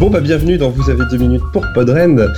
Bon 0.00 0.10
bah 0.10 0.20
bienvenue 0.20 0.58
dans 0.58 0.70
Vous 0.70 0.90
avez 0.90 1.02
deux 1.10 1.16
minutes 1.16 1.42
pour 1.52 1.66
Podren, 1.74 2.28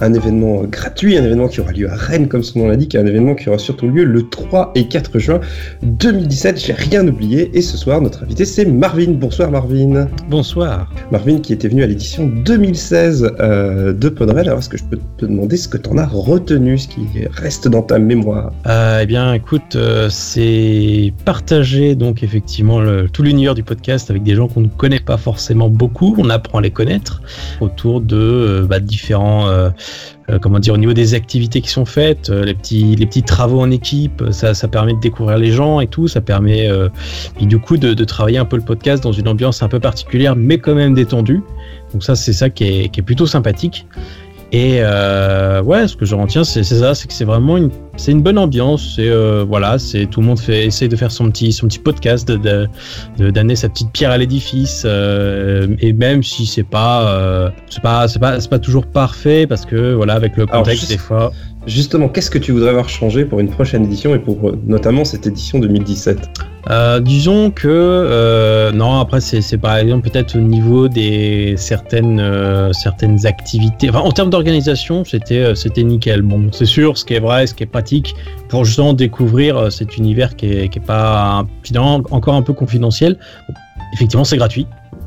un 0.00 0.14
événement 0.14 0.62
gratuit, 0.62 1.18
un 1.18 1.24
événement 1.24 1.48
qui 1.48 1.60
aura 1.60 1.72
lieu 1.72 1.90
à 1.90 1.96
Rennes 1.96 2.28
comme 2.28 2.44
son 2.44 2.60
nom 2.60 2.68
l'indique, 2.68 2.94
un 2.94 3.04
événement 3.06 3.34
qui 3.34 3.48
aura 3.48 3.58
surtout 3.58 3.88
lieu 3.88 4.04
le 4.04 4.28
3 4.28 4.70
et 4.76 4.86
4 4.86 5.18
juin 5.18 5.40
2017, 5.82 6.64
j'ai 6.64 6.72
rien 6.74 7.08
oublié 7.08 7.50
et 7.54 7.60
ce 7.60 7.76
soir 7.76 8.00
notre 8.00 8.22
invité 8.22 8.44
c'est 8.44 8.64
Marvin. 8.66 9.10
Bonsoir 9.10 9.50
Marvin. 9.50 10.06
Bonsoir. 10.30 10.92
Marvin 11.10 11.40
qui 11.40 11.52
était 11.52 11.66
venu 11.66 11.82
à 11.82 11.88
l'édition 11.88 12.24
2016 12.28 13.34
euh, 13.40 13.92
de 13.92 14.08
Podren, 14.10 14.46
alors 14.46 14.60
est-ce 14.60 14.68
que 14.68 14.78
je 14.78 14.84
peux 14.84 15.00
te 15.16 15.26
demander 15.26 15.56
ce 15.56 15.66
que 15.66 15.76
tu 15.76 15.90
en 15.90 15.98
as 15.98 16.06
retenu, 16.06 16.78
ce 16.78 16.86
qui 16.86 17.04
reste 17.32 17.66
dans 17.66 17.82
ta 17.82 17.98
mémoire? 17.98 18.52
Euh, 18.68 19.00
Eh 19.02 19.06
bien 19.06 19.34
écoute, 19.34 19.74
euh, 19.74 20.08
c'est 20.08 21.12
partager 21.24 21.96
donc 21.96 22.22
effectivement 22.22 22.78
le, 22.78 23.08
tout 23.08 23.24
l'univers 23.24 23.56
du 23.56 23.64
podcast 23.64 24.08
avec 24.08 24.22
des 24.22 24.36
gens 24.36 24.46
qu'on 24.46 24.60
ne 24.60 24.68
connaît 24.68 25.00
pas 25.00 25.16
forcément 25.16 25.68
beaucoup, 25.68 26.14
on 26.16 26.30
apprend 26.30 26.58
à 26.58 26.62
les 26.62 26.70
connaître 26.70 27.07
autour 27.60 28.00
de 28.00 28.16
euh, 28.16 28.66
bah, 28.66 28.80
différents 28.80 29.48
euh, 29.48 29.70
euh, 30.30 30.38
comment 30.38 30.58
dire 30.58 30.74
au 30.74 30.76
niveau 30.76 30.92
des 30.92 31.14
activités 31.14 31.60
qui 31.60 31.70
sont 31.70 31.84
faites, 31.84 32.28
les 32.28 32.54
petits 32.54 32.96
les 32.96 33.06
petits 33.06 33.22
travaux 33.22 33.60
en 33.60 33.70
équipe, 33.70 34.22
ça, 34.30 34.54
ça 34.54 34.68
permet 34.68 34.94
de 34.94 35.00
découvrir 35.00 35.38
les 35.38 35.50
gens 35.50 35.80
et 35.80 35.86
tout, 35.86 36.08
ça 36.08 36.20
permet 36.20 36.68
du 37.40 37.58
coup 37.58 37.76
de, 37.76 38.04
travailler 38.04 38.38
un 38.38 38.44
peu 38.44 38.56
le 38.56 38.62
podcast 38.62 39.02
dans 39.02 39.12
une 39.12 39.28
ambiance 39.28 39.62
un 39.62 39.68
peu 39.68 39.80
particulière 39.80 40.36
mais 40.36 40.58
quand 40.58 40.74
même 40.74 40.94
détendue. 40.94 41.42
Donc 41.92 42.04
ça 42.04 42.14
c'est 42.14 42.34
ça 42.34 42.50
qui 42.50 42.64
est, 42.64 42.88
qui 42.90 43.00
est 43.00 43.02
plutôt 43.02 43.26
sympathique. 43.26 43.86
Et 44.50 44.78
euh, 44.80 45.62
ouais, 45.62 45.86
ce 45.86 45.94
que 45.94 46.06
je 46.06 46.14
retiens, 46.14 46.42
c'est 46.42 46.62
ça, 46.62 46.94
c'est 46.94 47.06
que 47.06 47.12
c'est 47.12 47.26
vraiment 47.26 47.58
une, 47.58 47.70
c'est 47.96 48.12
une 48.12 48.22
bonne 48.22 48.38
ambiance. 48.38 48.94
C'est 48.96 49.08
euh, 49.08 49.44
voilà, 49.46 49.78
c'est 49.78 50.06
tout 50.06 50.20
le 50.20 50.26
monde 50.26 50.38
fait, 50.38 50.66
essaye 50.66 50.88
de 50.88 50.96
faire 50.96 51.12
son 51.12 51.30
petit, 51.30 51.52
son 51.52 51.66
petit 51.68 51.78
podcast, 51.78 52.26
de, 52.26 52.66
d'amener 53.18 53.56
sa 53.56 53.68
petite 53.68 53.92
pierre 53.92 54.10
à 54.10 54.16
l'édifice. 54.16 54.84
Euh, 54.86 55.66
et 55.80 55.92
même 55.92 56.22
si 56.22 56.46
c'est 56.46 56.62
pas, 56.62 57.10
euh, 57.10 57.50
c'est 57.68 57.82
pas, 57.82 58.08
c'est 58.08 58.18
pas, 58.18 58.40
c'est 58.40 58.48
pas 58.48 58.58
toujours 58.58 58.86
parfait 58.86 59.46
parce 59.46 59.66
que 59.66 59.92
voilà, 59.92 60.14
avec 60.14 60.36
le 60.38 60.46
contexte 60.46 60.88
des 60.88 60.98
fois. 60.98 61.30
Justement, 61.68 62.08
qu'est-ce 62.08 62.30
que 62.30 62.38
tu 62.38 62.52
voudrais 62.52 62.70
avoir 62.70 62.88
changé 62.88 63.26
pour 63.26 63.40
une 63.40 63.50
prochaine 63.50 63.84
édition 63.84 64.14
et 64.14 64.18
pour 64.18 64.48
euh, 64.48 64.58
notamment 64.66 65.04
cette 65.04 65.26
édition 65.26 65.58
2017 65.58 66.30
euh, 66.70 67.00
disons 67.00 67.50
que 67.50 67.66
euh, 67.66 68.72
non 68.72 69.00
après 69.00 69.20
c'est 69.20 69.56
par 69.56 69.78
exemple 69.78 70.10
peut-être 70.10 70.36
au 70.36 70.40
niveau 70.40 70.88
des 70.88 71.54
certaines 71.56 72.20
activités. 73.24 73.88
En 73.90 74.10
termes 74.10 74.28
d'organisation 74.28 75.02
c'était 75.04 75.54
c'était 75.54 75.82
nickel. 75.82 76.20
Bon 76.20 76.50
c'est 76.52 76.66
sûr 76.66 76.98
ce 76.98 77.06
qui 77.06 77.14
est 77.14 77.20
vrai 77.20 77.46
ce 77.46 77.54
qui 77.54 77.62
est 77.62 77.66
pratique 77.66 78.14
pour 78.48 78.66
justement 78.66 78.92
découvrir 78.92 79.72
cet 79.72 79.96
univers 79.96 80.36
qui 80.36 80.46
est, 80.46 80.80
pas 80.84 81.46
encore 82.10 82.34
un 82.34 82.42
peu 82.42 82.52
confidentiel. 82.52 83.18
Effectivement 83.94 84.24
c'est 84.24 84.36
gratuit 84.36 84.66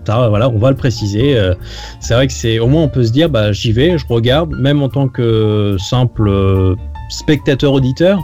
on 0.09 0.57
va 0.57 0.69
le 0.69 0.75
préciser. 0.75 1.37
Euh, 1.37 1.53
c'est 1.99 2.13
vrai 2.13 2.27
que 2.27 2.33
c'est 2.33 2.59
au 2.59 2.67
moins 2.67 2.83
on 2.83 2.89
peut 2.89 3.03
se 3.03 3.11
dire, 3.11 3.29
bah 3.29 3.51
j'y 3.51 3.71
vais, 3.71 3.97
je 3.97 4.05
regarde, 4.07 4.51
même 4.55 4.81
en 4.81 4.89
tant 4.89 5.07
que 5.07 5.75
simple 5.79 6.27
euh, 6.27 6.75
spectateur 7.09 7.73
auditeur. 7.73 8.19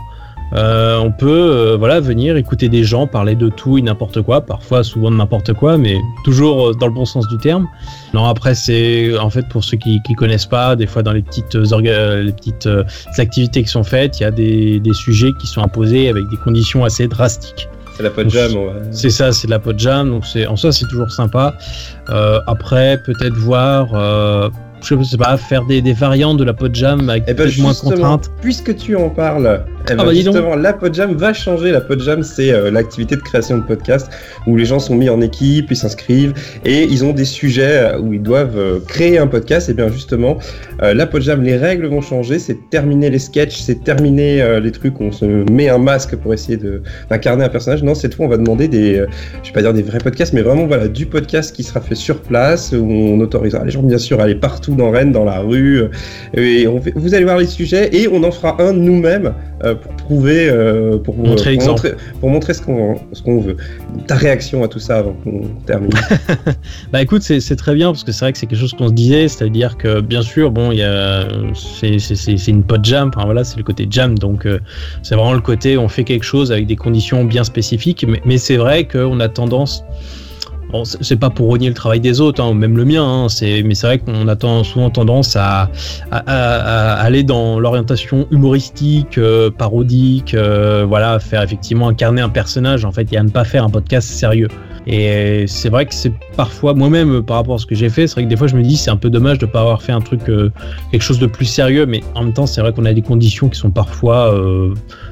Euh, 0.54 0.98
on 1.00 1.12
peut 1.12 1.76
voilà 1.78 2.00
venir 2.00 2.38
écouter 2.38 2.70
des 2.70 2.86
gens 2.86 3.06
parler 3.06 3.36
de 3.36 3.50
tout 3.50 3.78
et 3.78 3.82
n'importe 3.82 4.22
quoi, 4.22 4.40
parfois 4.40 4.82
souvent 4.82 5.12
de 5.12 5.18
n'importe 5.18 5.52
quoi, 5.52 5.78
mais 5.78 5.98
toujours 6.24 6.74
dans 6.74 6.88
le 6.88 6.94
bon 6.94 7.04
sens 7.04 7.28
du 7.28 7.38
terme. 7.38 7.68
Non 8.14 8.24
après 8.24 8.56
c'est 8.56 9.18
en 9.18 9.30
fait 9.30 9.46
pour 9.50 9.66
ceux 9.66 9.76
qui, 9.76 10.02
qui 10.04 10.14
connaissent 10.14 10.46
pas, 10.46 10.78
des 10.78 10.88
fois 10.88 11.04
dans 11.04 11.12
les 11.12 11.22
petites 11.22 11.56
les 11.56 12.32
petites 12.32 12.70
activités 13.18 13.64
qui 13.64 13.70
sont 13.70 13.84
faites, 13.84 14.22
il 14.22 14.24
y 14.24 14.26
a 14.26 14.32
des 14.32 14.94
sujets 14.94 15.32
qui 15.42 15.48
sont 15.48 15.62
imposés 15.62 16.08
avec 16.08 16.24
des 16.30 16.38
conditions 16.38 16.86
assez 16.86 17.10
drastiques. 17.10 17.68
C'est 17.98 18.04
la 18.04 18.12
pod 18.12 18.30
jam. 18.30 18.52
C'est 18.92 19.10
ça, 19.10 19.32
c'est 19.32 19.48
la 19.48 19.58
pod 19.58 19.80
jam. 19.80 20.12
Donc 20.12 20.26
c'est 20.26 20.46
en 20.46 20.56
soi 20.56 20.72
c'est 20.72 20.86
toujours 20.86 21.12
sympa. 21.12 21.56
Euh, 22.10 22.40
après 22.46 23.02
peut-être 23.04 23.34
voir. 23.34 24.52
Je 24.82 25.04
sais 25.04 25.18
pas, 25.18 25.38
faire 25.38 25.66
des, 25.66 25.82
des 25.82 25.94
variantes 25.94 26.38
de 26.38 26.44
la 26.44 26.54
pod 26.54 26.74
jam 26.74 27.10
avec 27.10 27.24
eh 27.28 27.34
ben 27.34 27.50
moins 27.60 27.74
de 27.74 27.78
contraintes. 27.78 28.32
Puisque 28.42 28.76
tu 28.76 28.96
en 28.96 29.10
parles, 29.10 29.64
eh 29.90 29.96
ben, 29.96 30.02
ah 30.02 30.06
bah, 30.06 30.14
justement, 30.14 30.56
la 30.56 30.74
Podjam 30.74 31.14
va 31.16 31.32
changer. 31.32 31.72
La 31.72 31.80
Podjam, 31.80 32.22
c'est 32.22 32.52
euh, 32.52 32.70
l'activité 32.72 33.16
de 33.16 33.22
création 33.22 33.58
de 33.58 33.64
podcast 33.64 34.12
où 34.46 34.58
les 34.58 34.66
gens 34.66 34.80
sont 34.80 34.96
mis 34.96 35.10
en 35.10 35.22
équipe, 35.22 35.68
ils 35.72 35.78
s'inscrivent 35.78 36.34
et 36.66 36.84
ils 36.84 37.06
ont 37.06 37.14
des 37.14 37.24
sujets 37.24 37.94
euh, 37.94 38.00
où 38.00 38.12
ils 38.12 38.22
doivent 38.22 38.58
euh, 38.58 38.80
créer 38.86 39.18
un 39.18 39.28
podcast. 39.28 39.70
Et 39.70 39.74
bien 39.74 39.88
justement, 39.88 40.38
la 40.82 41.08
Podjam, 41.08 41.42
les 41.42 41.56
règles 41.56 41.88
vont 41.88 42.02
changer. 42.02 42.38
C'est 42.38 42.70
terminer 42.70 43.10
les 43.10 43.20
sketchs, 43.20 43.58
c'est 43.58 43.84
terminer 43.84 44.60
les 44.60 44.72
trucs 44.72 45.00
où 45.00 45.04
on 45.04 45.12
se 45.12 45.26
met 45.52 45.70
un 45.70 45.78
masque 45.78 46.16
pour 46.18 46.34
essayer 46.34 46.60
d'incarner 47.10 47.46
un 47.46 47.50
personnage. 47.50 47.84
Non, 47.84 47.96
cette 47.96 48.16
fois, 48.16 48.26
on 48.26 48.30
va 48.30 48.38
demander 48.38 48.68
des, 48.68 49.06
je 49.44 49.48
vais 49.48 49.54
pas 49.54 49.62
dire 49.62 49.74
des 49.74 49.82
vrais 49.82 50.00
podcasts, 50.00 50.34
mais 50.34 50.42
vraiment 50.42 50.68
voilà 50.68 50.88
du 50.88 51.06
podcast 51.06 51.56
qui 51.56 51.64
sera 51.64 51.82
fait 51.82 51.96
sur 51.96 52.22
place 52.22 52.74
où 52.74 52.86
on 52.86 53.20
autorisera 53.20 53.64
les 53.64 53.72
gens 53.72 53.84
bien 53.84 53.98
sûr 53.98 54.20
à 54.20 54.24
aller 54.24 54.36
partout 54.36 54.67
dans 54.76 54.92
Rennes, 54.92 55.12
dans 55.12 55.26
la 55.26 55.40
rue. 55.40 55.84
Et 56.34 56.68
on 56.68 56.82
vous 56.96 57.14
allez 57.14 57.26
voir 57.26 57.38
les 57.38 57.48
sujets 57.48 57.90
et 57.96 58.08
on 58.08 58.24
en 58.24 58.32
fera 58.32 58.62
un 58.62 58.74
nous-mêmes 58.74 59.34
pour 59.60 59.94
prouver, 60.08 60.50
euh, 60.50 60.98
pour, 60.98 61.16
montrer, 61.16 61.58
pour, 61.58 61.68
montrer, 61.68 61.94
pour 62.20 62.30
montrer 62.30 62.54
ce 62.54 62.62
qu'on 62.62 63.42
veut. 63.42 63.58
Ta 64.08 64.16
réaction 64.16 64.64
à 64.64 64.68
tout 64.68 64.80
ça 64.80 65.00
avant 65.00 65.14
qu'on 65.24 65.42
termine 65.66 65.92
Bah 66.94 67.02
écoute, 67.02 67.24
c'est 67.24 67.56
très 67.56 67.76
bien 67.76 67.88
parce 67.88 68.04
que 68.04 68.12
c'est 68.12 68.24
vrai 68.24 68.32
que 68.32 68.38
c'est 68.38 68.46
quelque 68.46 68.60
chose 68.60 68.74
qu'on 68.74 68.88
se 68.88 68.94
disait, 68.94 69.28
c'est-à-dire 69.28 69.78
que 69.78 70.02
bien 70.02 70.22
sûr, 70.22 70.52
bon, 70.52 70.72
il 70.72 70.82
c'est 71.54 72.48
une 72.48 72.64
pod 72.64 72.84
jam, 72.86 73.12
enfin 73.14 73.26
voilà, 73.26 73.44
c'est 73.44 73.58
le 73.58 73.64
côté 73.64 73.88
jam, 73.90 74.18
donc 74.18 74.46
euh, 74.46 74.60
c'est 75.04 75.16
vraiment 75.16 75.34
le 75.34 75.42
côté 75.42 75.78
on 75.78 75.90
fait 75.90 76.04
quelque 76.04 76.24
chose 76.24 76.52
avec 76.52 76.68
des 76.68 76.76
conditions 76.76 77.24
bien 77.26 77.44
spécifiques, 77.44 78.06
mais, 78.08 78.22
mais 78.26 78.38
c'est 78.38 78.58
vrai 78.58 78.88
qu'on 78.88 79.20
a 79.20 79.28
tendance 79.28 79.84
Bon, 80.72 80.84
c'est 80.84 81.16
pas 81.16 81.30
pour 81.30 81.50
renier 81.50 81.70
le 81.70 81.74
travail 81.74 82.02
des 82.02 82.20
autres, 82.20 82.44
hein, 82.44 82.54
même 82.54 82.76
le 82.76 82.84
mien, 82.84 83.02
hein, 83.02 83.28
mais 83.42 83.74
c'est 83.74 83.88
vrai 83.88 84.00
qu'on 84.00 84.28
a 84.28 84.64
souvent 84.66 84.90
tendance 84.90 85.38
à, 85.38 85.70
aller 86.12 87.24
dans 87.24 87.58
l'orientation 87.58 88.28
humoristique, 88.32 89.18
euh, 89.18 89.50
parodique, 89.50 90.34
euh, 90.34 90.86
voilà, 90.86 91.20
faire 91.20 91.42
effectivement 91.42 91.88
incarner 91.88 92.22
un 92.22 92.30
personnage 92.30 92.84
en 92.84 92.92
fait, 92.92 93.12
et 93.14 93.18
à 93.18 93.24
ne 93.24 93.30
pas 93.30 93.46
faire 93.46 93.64
un 93.64 93.70
podcast 93.70 94.10
sérieux. 94.10 94.50
Et 94.90 95.46
c'est 95.48 95.70
vrai 95.70 95.86
que 95.86 95.94
c'est 95.94 96.14
parfois 96.36 96.74
moi-même 96.74 97.22
par 97.22 97.38
rapport 97.38 97.56
à 97.56 97.58
ce 97.58 97.66
que 97.66 97.76
j'ai 97.76 97.90
fait, 97.90 98.08
c'est 98.08 98.16
vrai 98.16 98.24
que 98.24 98.30
des 98.30 98.38
fois 98.38 98.48
je 98.48 98.56
me 98.56 98.62
dis 98.62 98.78
c'est 98.78 98.90
un 98.90 98.96
peu 98.96 99.10
dommage 99.10 99.38
de 99.38 99.46
pas 99.46 99.60
avoir 99.62 99.82
fait 99.82 99.92
un 99.92 100.00
truc 100.00 100.30
euh, 100.30 100.50
quelque 100.92 101.02
chose 101.02 101.20
de 101.20 101.28
plus 101.28 101.46
sérieux, 101.46 101.86
mais 101.86 102.02
en 102.16 102.24
même 102.24 102.34
temps 102.34 102.46
c'est 102.46 102.62
vrai 102.62 102.74
qu'on 102.74 102.86
a 102.86 102.94
des 102.94 103.02
conditions 103.02 103.48
qui 103.50 103.60
sont 103.60 103.72
parfois, 103.72 104.34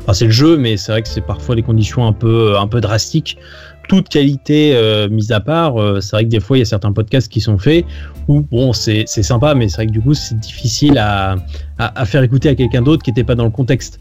enfin 0.02 0.14
c'est 0.14 0.26
le 0.26 0.32
jeu, 0.32 0.58
mais 0.58 0.76
c'est 0.76 0.92
vrai 0.92 1.02
que 1.02 1.10
c'est 1.10 1.26
parfois 1.26 1.56
des 1.56 1.64
conditions 1.64 2.06
un 2.06 2.14
peu 2.14 2.58
un 2.58 2.68
peu 2.68 2.82
drastiques 2.82 3.38
toute 3.88 4.09
qualité 4.09 4.75
euh, 4.75 5.09
mise 5.09 5.31
à 5.31 5.40
part, 5.40 5.81
euh, 5.81 6.01
c'est 6.01 6.16
vrai 6.16 6.25
que 6.25 6.29
des 6.29 6.40
fois 6.40 6.57
il 6.57 6.62
y 6.62 6.63
a 6.63 6.66
certains 6.66 6.91
podcasts 6.91 7.31
qui 7.31 7.41
sont 7.41 7.57
faits 7.57 7.85
où 8.28 8.41
bon 8.41 8.73
c'est 8.73 9.06
sympa, 9.07 9.56
mais 9.56 9.69
c'est 9.69 9.78
vrai 9.78 9.88
que 9.88 9.91
du 9.91 10.01
coup 10.01 10.13
c'est 10.13 10.40
difficile 10.40 10.97
à, 10.97 11.35
à, 11.78 12.06
faire 12.06 12.23
écouter 12.23 12.50
à 12.50 12.56
quelqu'un 12.56 12.81
d'autre 12.81 13.03
qui 13.03 13.12
n'était 13.12 13.23
pas 13.23 13.35
dans 13.35 13.46
le 13.46 13.51
contexte. 13.51 14.00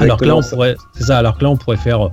Alors 0.00 0.18
que 0.18 0.24
là 0.24 0.36
on 0.36 0.42
pourrait, 0.42 0.76
c'est 0.94 1.04
ça. 1.04 1.18
Alors 1.18 1.38
que 1.38 1.44
là 1.44 1.50
on 1.50 1.56
pourrait 1.56 1.76
faire 1.76 2.10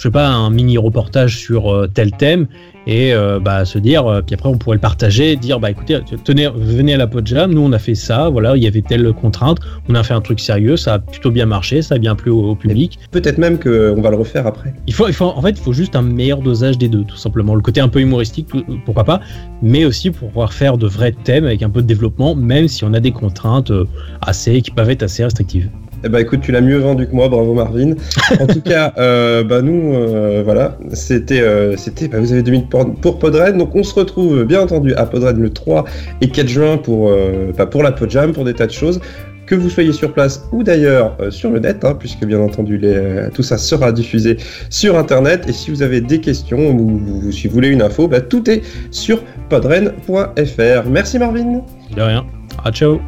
je 0.00 0.08
sais 0.08 0.10
pas, 0.10 0.26
un 0.26 0.48
mini 0.48 0.78
reportage 0.78 1.36
sur 1.36 1.70
euh, 1.70 1.86
tel 1.86 2.10
thème 2.12 2.46
et 2.86 3.12
euh, 3.12 3.38
bah, 3.40 3.64
se 3.64 3.78
dire, 3.78 4.06
euh, 4.06 4.22
puis 4.22 4.34
après 4.34 4.48
on 4.48 4.58
pourrait 4.58 4.76
le 4.76 4.80
partager, 4.80 5.36
dire 5.36 5.60
bah 5.60 5.70
écoutez, 5.70 5.98
tenez, 6.24 6.48
venez 6.54 6.94
à 6.94 6.96
la 6.96 7.06
Podjam, 7.06 7.52
nous 7.52 7.60
on 7.60 7.72
a 7.72 7.78
fait 7.78 7.94
ça, 7.94 8.28
voilà, 8.28 8.56
il 8.56 8.62
y 8.62 8.66
avait 8.66 8.82
telle 8.82 9.12
contrainte, 9.12 9.58
on 9.88 9.94
a 9.94 10.02
fait 10.02 10.14
un 10.14 10.20
truc 10.20 10.40
sérieux, 10.40 10.76
ça 10.76 10.94
a 10.94 10.98
plutôt 10.98 11.30
bien 11.30 11.46
marché, 11.46 11.82
ça 11.82 11.96
a 11.96 11.98
bien 11.98 12.14
plu 12.14 12.30
au, 12.30 12.54
public. 12.54 12.98
Peut-être 13.10 13.38
même 13.38 13.58
qu'on 13.58 14.00
va 14.00 14.10
le 14.10 14.16
refaire 14.16 14.46
après. 14.46 14.74
Il 14.86 14.92
faut, 14.92 15.06
il 15.08 15.14
faut, 15.14 15.26
en 15.26 15.40
fait, 15.40 15.50
il 15.50 15.60
faut 15.60 15.72
juste 15.72 15.96
un 15.96 16.02
meilleur 16.02 16.40
dosage 16.40 16.78
des 16.78 16.88
deux, 16.88 17.04
tout 17.04 17.16
simplement. 17.16 17.54
Le 17.54 17.62
côté 17.62 17.80
un 17.80 17.88
peu 17.88 18.00
humoristique, 18.00 18.48
pourquoi 18.84 19.04
pas, 19.04 19.20
mais 19.62 19.84
aussi 19.84 20.10
pour 20.10 20.28
pouvoir 20.28 20.52
faire 20.52 20.76
de 20.76 20.86
vrais 20.86 21.12
thèmes 21.12 21.44
avec 21.44 21.62
un 21.62 21.70
peu 21.70 21.80
de 21.82 21.86
développement, 21.86 22.34
même 22.34 22.68
si 22.68 22.84
on 22.84 22.92
a 22.92 23.00
des 23.00 23.12
contraintes 23.12 23.72
assez, 24.20 24.62
qui 24.62 24.70
peuvent 24.70 24.90
être 24.90 25.02
assez 25.02 25.24
restrictives. 25.24 25.70
Eh 26.02 26.08
ben 26.08 26.18
écoute, 26.18 26.40
tu 26.40 26.50
l'as 26.50 26.62
mieux 26.62 26.78
vendu 26.78 27.06
que 27.06 27.14
moi, 27.14 27.28
bravo 27.28 27.52
Marvin. 27.52 27.94
En 28.38 28.46
tout 28.46 28.62
cas, 28.62 28.94
euh, 28.98 29.44
bah 29.44 29.60
nous, 29.60 29.94
euh, 29.94 30.42
voilà, 30.44 30.78
c'était, 30.94 31.42
euh, 31.42 31.76
c'était, 31.76 32.08
bah, 32.08 32.18
vous 32.20 32.32
avez 32.32 32.42
deux 32.42 32.52
minutes 32.52 32.70
pour, 32.70 32.94
pour 32.94 33.18
Podred, 33.18 33.56
donc 33.56 33.74
on 33.74 33.82
se 33.82 33.94
retrouve 33.94 34.44
bien 34.44 34.62
entendu 34.62 34.94
à 34.94 35.04
Podred 35.04 35.36
le 35.36 35.50
3 35.50 35.84
et 36.22 36.28
4 36.28 36.48
juin 36.48 36.76
pour, 36.78 37.12
bah, 37.56 37.66
pour 37.66 37.82
la 37.82 37.92
Podjam, 37.92 38.32
pour 38.32 38.44
des 38.44 38.54
tas 38.54 38.66
de 38.66 38.72
choses. 38.72 39.00
Que 39.46 39.56
vous 39.56 39.68
soyez 39.68 39.92
sur 39.92 40.12
place 40.12 40.46
ou 40.52 40.62
d'ailleurs 40.62 41.16
sur 41.30 41.50
le 41.50 41.58
net, 41.58 41.84
hein, 41.84 41.96
puisque 41.98 42.24
bien 42.24 42.38
entendu 42.38 42.78
les, 42.78 43.28
tout 43.34 43.42
ça 43.42 43.58
sera 43.58 43.90
diffusé 43.90 44.36
sur 44.70 44.96
internet. 44.96 45.44
Et 45.48 45.52
si 45.52 45.72
vous 45.72 45.82
avez 45.82 46.00
des 46.00 46.20
questions 46.20 46.70
ou, 46.70 47.32
si 47.32 47.48
vous 47.48 47.54
voulez 47.54 47.68
une 47.68 47.82
info, 47.82 48.06
bah, 48.06 48.20
tout 48.20 48.48
est 48.48 48.62
sur 48.92 49.20
podren.fr. 49.48 50.88
Merci 50.88 51.18
Marvin. 51.18 51.62
De 51.96 52.00
rien. 52.00 52.24
À 52.64 52.70
ciao. 52.70 53.00